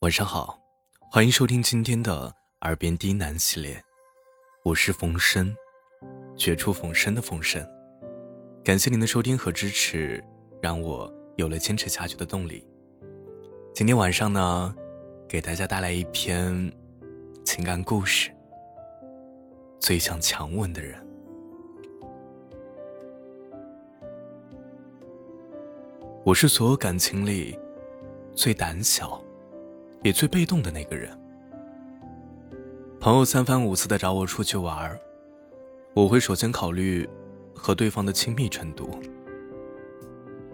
[0.00, 0.60] 晚上好，
[1.10, 3.82] 欢迎收听今天的耳边低喃系列，
[4.62, 5.56] 我是冯生，
[6.36, 7.66] 绝处逢生的冯生。
[8.62, 10.22] 感谢您的收听和支持，
[10.60, 12.68] 让我有了坚持下去的动力。
[13.74, 14.76] 今天晚上呢，
[15.26, 16.70] 给大家带来一篇
[17.42, 18.28] 情感故事，
[19.80, 21.00] 《最想强吻的人》。
[26.22, 27.58] 我是所有感情里
[28.34, 29.25] 最胆小。
[30.06, 31.10] 也最被动的那个人。
[33.00, 34.96] 朋友三番五次的找我出去玩，
[35.94, 37.08] 我会首先考虑
[37.52, 38.88] 和对方的亲密程度。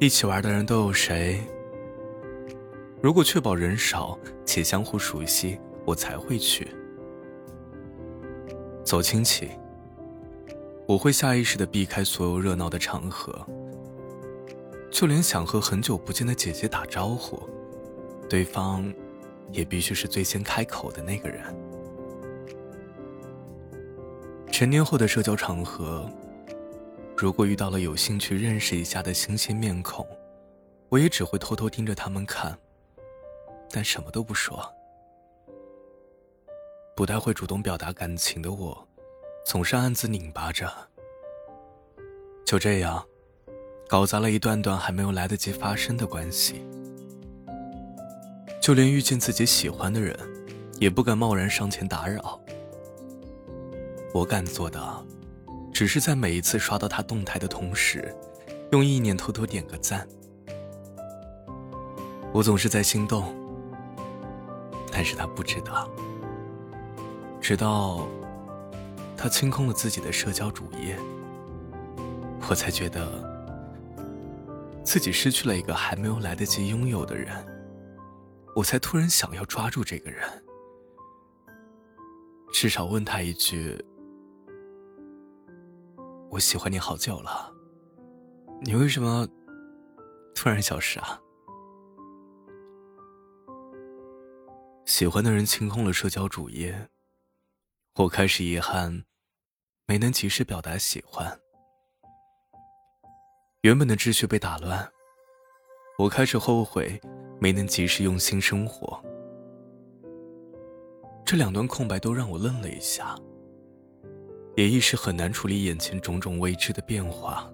[0.00, 1.38] 一起玩的人都有谁？
[3.02, 6.66] 如果确保人少且相互熟悉，我才会去。
[8.82, 9.50] 走亲戚，
[10.86, 13.46] 我会下意识的避开所有热闹的场合，
[14.90, 17.38] 就连想和很久不见的姐姐打招呼，
[18.30, 18.90] 对方。
[19.50, 21.42] 也必须是最先开口的那个人。
[24.50, 26.08] 成年后的社交场合，
[27.16, 30.06] 如果遇到了有兴趣认识一下的新鲜面孔，
[30.88, 32.56] 我也只会偷偷盯着他们看，
[33.70, 34.62] 但什么都不说。
[36.94, 38.86] 不太会主动表达感情的我，
[39.46, 40.70] 总是暗自拧巴着。
[42.44, 43.04] 就这样，
[43.88, 46.62] 搞砸了一段段还没有来得及发生的关系。
[48.62, 50.16] 就连遇见自己喜欢的人，
[50.78, 52.40] 也不敢贸然上前打扰。
[54.14, 54.80] 我敢做的，
[55.74, 58.14] 只是在每一次刷到他动态的同时，
[58.70, 60.06] 用意念偷偷点个赞。
[62.32, 63.34] 我总是在心动，
[64.92, 65.90] 但是他不知道。
[67.40, 68.06] 直到
[69.16, 70.96] 他清空了自己的社交主页，
[72.48, 73.04] 我才觉得
[74.84, 77.28] 自己失去了一个还没有来得及拥有的人。
[78.54, 80.28] 我才突然想要抓住这个人，
[82.52, 83.82] 至少问他一句
[86.30, 87.50] ：“我喜欢你好久了，
[88.60, 89.26] 你为什么
[90.34, 91.18] 突然消失啊？”
[94.84, 96.90] 喜欢的人清空了社交主页，
[97.94, 99.04] 我开始遗憾
[99.86, 101.40] 没能及时表达喜欢，
[103.62, 104.92] 原本的秩序被打乱，
[105.98, 107.00] 我开始后悔。
[107.42, 109.02] 没能及时用心生活，
[111.24, 113.16] 这两段空白都让我愣了一下，
[114.54, 117.52] 也一时很难处理眼前种种未知的变化。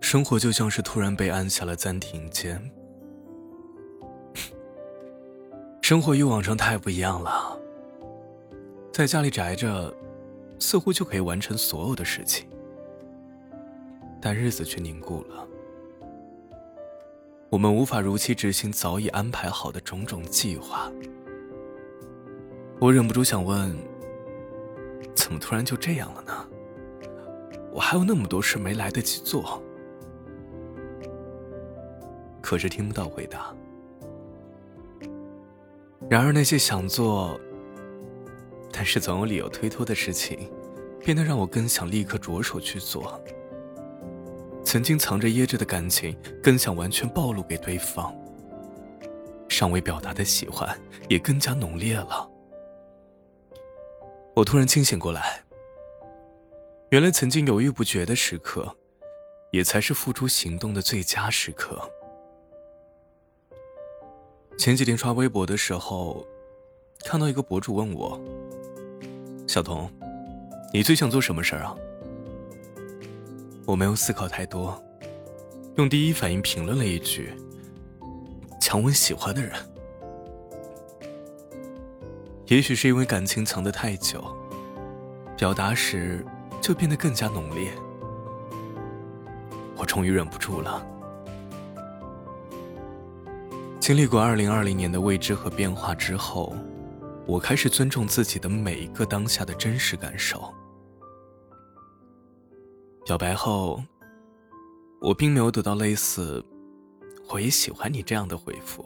[0.00, 2.58] 生活就像是突然被按下了暂停键，
[5.82, 7.60] 生活与往常太不一样了。
[8.90, 9.94] 在家里宅着，
[10.58, 12.48] 似乎就可以完成所有的事情，
[14.18, 15.46] 但日子却凝固了。
[17.50, 20.88] 我们无法如期执行早已安排好的种种计划，
[22.78, 23.76] 我忍不住想问：
[25.16, 26.48] 怎么突然就这样了呢？
[27.72, 29.60] 我还有那么多事没来得及做，
[32.40, 33.52] 可是听不到回答。
[36.08, 37.38] 然而那些想做，
[38.70, 40.48] 但是总有理由推脱的事情，
[41.00, 43.20] 变得让我更想立刻着手去做。
[44.70, 48.14] 曾经藏着掖着的感情，更想完全暴露给对方。
[49.48, 52.30] 尚未表达的喜欢，也更加浓烈了。
[54.32, 55.42] 我突然清醒过来，
[56.90, 58.76] 原来曾经犹豫不决的时刻，
[59.50, 61.76] 也才是付诸行动的最佳时刻。
[64.56, 66.24] 前几天刷微博的时候，
[67.04, 68.20] 看到一个博主问我
[69.48, 69.90] ：“小童，
[70.72, 71.76] 你最想做什么事儿啊？”
[73.70, 74.82] 我没有思考太多，
[75.76, 77.32] 用第一反应评论了一句
[78.60, 79.52] ：“强吻喜欢的人。”
[82.48, 84.24] 也许是因为感情藏得太久，
[85.36, 86.26] 表达时
[86.60, 87.70] 就变得更加浓烈。
[89.76, 90.84] 我终于忍不住了。
[93.78, 96.56] 经历过二零二零年的未知和变化之后，
[97.24, 100.52] 我开始尊重自己的每一个当下的真实感受。
[103.04, 103.82] 表白后，
[105.00, 106.44] 我并没有得到类似
[107.28, 108.84] “我也喜欢你”这样的回复。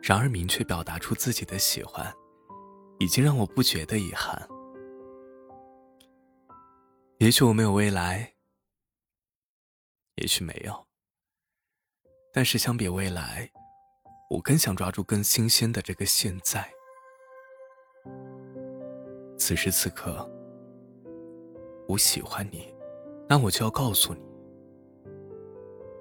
[0.00, 2.14] 然而，明确表达出自己的喜欢，
[2.98, 4.48] 已经让我不觉得遗憾。
[7.18, 8.34] 也许我没有未来，
[10.14, 10.86] 也许没有，
[12.32, 13.50] 但是相比未来，
[14.30, 16.70] 我更想抓住更新鲜的这个现在。
[19.36, 20.30] 此时此刻。
[21.88, 22.66] 我喜欢你，
[23.26, 24.20] 那我就要告诉你。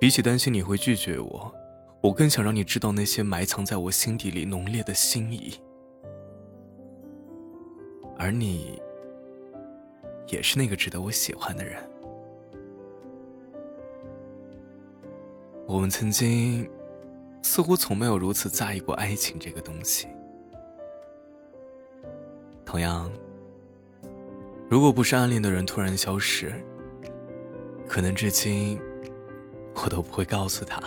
[0.00, 1.54] 比起担心你会拒绝我，
[2.00, 5.54] 我更想让你知道那些埋藏在我心底里浓烈的心意。
[8.18, 8.82] 而你，
[10.26, 11.80] 也是那个值得我喜欢的人。
[15.68, 16.68] 我们曾经，
[17.42, 20.08] 似乎从没有如此在意过爱情这个东西。
[22.64, 23.08] 同样，
[24.68, 26.52] 如果不是暗恋的人突然消失，
[27.86, 28.80] 可能至今
[29.74, 30.82] 我都不会告诉他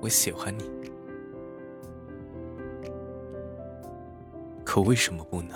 [0.00, 0.70] 我喜欢你。
[4.64, 5.54] 可为什么不呢？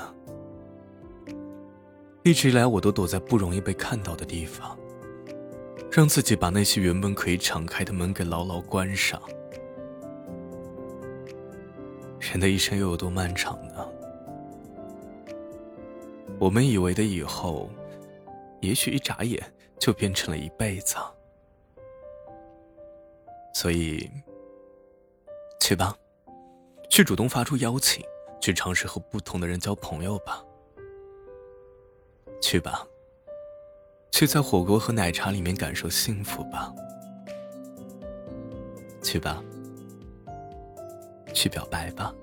[2.25, 4.77] 一直以来，我都躲在不容易被看到的地方，
[5.93, 9.21] 让自己把那些原本可以敞开的门给牢牢关上。
[12.19, 13.87] 人的一生又有多漫长呢？
[16.41, 17.69] 我们以为的以后，
[18.63, 20.97] 也许一眨眼就变成了一辈子。
[23.53, 24.11] 所以，
[25.61, 25.95] 去吧，
[26.89, 28.03] 去主动发出邀请，
[28.41, 30.43] 去尝试和不同的人交朋友吧。
[32.41, 32.87] 去吧，
[34.11, 36.75] 去在火锅和奶茶里面感受幸福吧。
[39.03, 39.45] 去吧，
[41.35, 42.15] 去表白吧。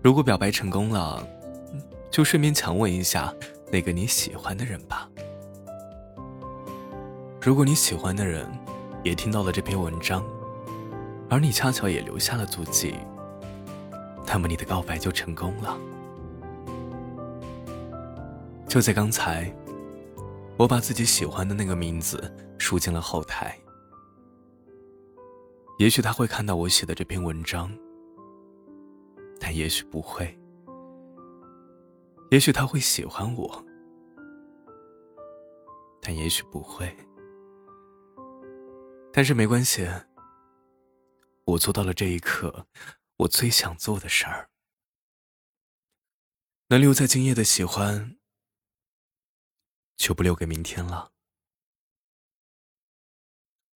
[0.00, 1.26] 如果表白成功了。
[2.10, 3.32] 就顺便强吻一下
[3.70, 5.08] 那个你喜欢的人吧。
[7.40, 8.46] 如果你喜欢的人
[9.02, 10.24] 也听到了这篇文章，
[11.28, 12.94] 而你恰巧也留下了足迹，
[14.26, 15.78] 那么你的告白就成功了。
[18.68, 19.52] 就在刚才，
[20.56, 23.56] 我把自己喜欢的那个名字输进了后台。
[25.78, 27.70] 也许他会看到我写的这篇文章，
[29.40, 30.38] 但也许不会。
[32.30, 33.64] 也许他会喜欢我，
[36.00, 36.96] 但也许不会。
[39.12, 39.88] 但是没关系，
[41.44, 42.68] 我做到了这一刻
[43.16, 44.48] 我最想做的事儿。
[46.68, 48.16] 能留在今夜的喜欢，
[49.96, 51.10] 就不留给明天了。